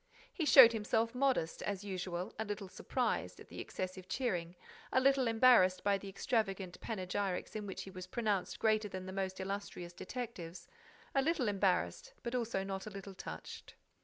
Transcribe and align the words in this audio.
He 0.33 0.45
showed 0.47 0.73
himself 0.73 1.13
modest, 1.13 1.61
as 1.61 1.83
usual, 1.83 2.33
a 2.39 2.43
little 2.43 2.67
surprised 2.67 3.39
at 3.39 3.49
the 3.49 3.59
excessive 3.59 4.07
cheering, 4.09 4.55
a 4.91 4.99
little 4.99 5.27
embarrassed 5.27 5.83
by 5.83 5.99
the 5.99 6.09
extravagant 6.09 6.81
panegyrics 6.81 7.55
in 7.55 7.67
which 7.67 7.83
he 7.83 7.91
was 7.91 8.07
pronounced 8.07 8.57
greater 8.57 8.89
than 8.89 9.05
the 9.05 9.13
most 9.13 9.39
illustrious 9.39 9.93
detectives—a 9.93 11.21
little 11.21 11.47
embarrassed, 11.47 12.15
but 12.23 12.33
also 12.33 12.63
not 12.63 12.87
a 12.87 12.89
little 12.89 13.13
touched. 13.13 13.75